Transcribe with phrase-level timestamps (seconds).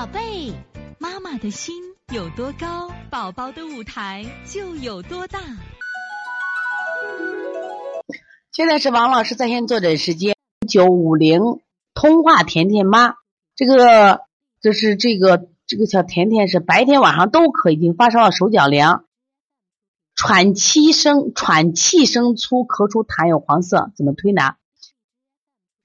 [0.00, 0.54] 宝贝，
[0.98, 1.74] 妈妈的心
[2.10, 5.38] 有多高，宝宝的舞台就有多大。
[8.50, 10.34] 现在是王老师在线坐诊时间，
[10.66, 11.42] 九五零
[11.92, 13.16] 通话甜甜妈，
[13.54, 14.22] 这个
[14.62, 19.04] 就是这个这个小甜甜是白天晚上都可以，已经发烧了，手脚凉，
[20.14, 24.56] 喘气声喘气声粗，咳出痰有黄色，怎么推拿？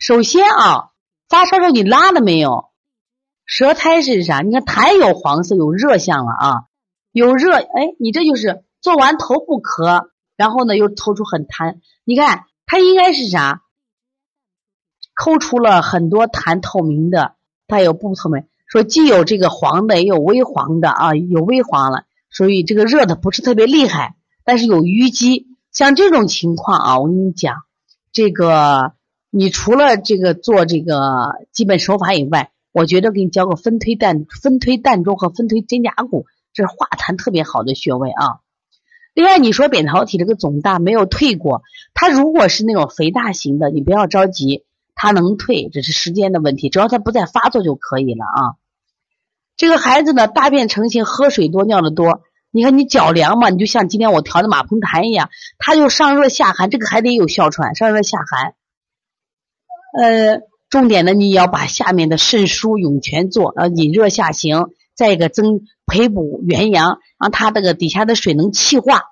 [0.00, 0.90] 首先啊，
[1.28, 2.69] 发烧时候你拉了没有？
[3.50, 4.40] 舌苔是啥？
[4.40, 6.54] 你看痰有黄色，有热象了啊，
[7.10, 12.44] 有热，哎，你这就是做完头部咳，然后呢又透出很痰，你看。
[12.72, 13.62] 它应该是啥？
[15.12, 17.34] 抠出了很多痰，透明的，
[17.66, 18.44] 它有不透明。
[18.68, 22.04] 说既有这个黄的，也有微黄的啊，有微黄了。
[22.30, 25.48] 所以这个热的不是特别厉害，但是有淤积。
[25.72, 27.56] 像这种情况啊，我跟你讲，
[28.12, 28.92] 这个
[29.30, 38.40] 你除了这个做这个基本手法以外，我觉得给你教个分推膻分推膻中和分推肩胛骨，这是化痰特别好的穴位啊。
[39.12, 41.62] 另外，你说扁桃体这个肿大没有退过，
[41.94, 48.54] 它如果是那种肥大型的，你不要着急，它能退，只是时间的问题，只要它不再发作就可以了啊。
[49.56, 58.54] 这个孩子呢，大便成型，喝水多，尿的多，你看你脚凉嘛，你就像今天我调的马蜂痰一样，他就上热下寒，这个还得有哮喘，上热下寒。
[59.98, 60.40] 呃，
[60.70, 64.70] 重点呢，你要把下面的肾腧、涌泉做，呃引热下行。
[64.94, 69.02] 再一个增培补元阳，让他这个底下的水能气化。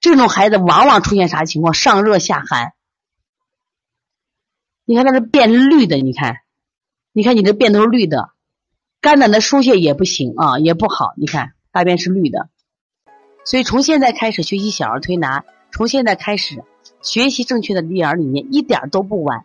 [0.00, 1.72] 这种孩子往往出现啥情况？
[1.72, 2.72] 上热下寒。
[4.84, 6.38] 你看他是变绿的，你看，
[7.12, 8.30] 你看你这便都是绿的，
[9.00, 11.12] 肝胆的疏泄也不行啊，也不好。
[11.16, 12.48] 你看大便是绿的，
[13.44, 16.64] 所以从现在开始学习小儿推拿，从现在开始
[17.02, 19.44] 学习正确的育儿理念，一点都不晚。